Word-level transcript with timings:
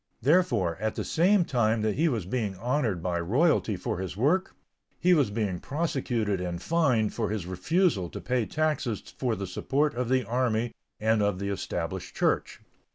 Therefore, 0.23 0.77
at 0.79 0.95
the 0.95 1.03
same 1.03 1.45
time 1.45 1.83
that 1.83 1.93
he 1.93 2.09
was 2.09 2.25
being 2.25 2.55
honored 2.57 3.03
by 3.03 3.19
royalty 3.19 3.75
for 3.77 3.99
his 3.99 4.17
work, 4.17 4.55
he 4.99 5.13
was 5.13 5.29
being 5.29 5.59
prosecuted 5.59 6.41
and 6.41 6.59
fined 6.59 7.13
for 7.13 7.29
his 7.29 7.45
refusal 7.45 8.09
to 8.09 8.19
pay 8.19 8.47
taxes 8.47 9.13
for 9.15 9.35
the 9.35 9.45
support 9.45 9.93
of 9.93 10.09
the 10.09 10.25
army 10.25 10.73
and 10.99 11.21
of 11.21 11.37
the 11.37 11.49
Established 11.49 12.15
Church. 12.15 12.61